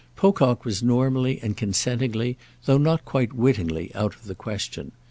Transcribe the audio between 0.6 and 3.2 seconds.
was normally and consentingly though not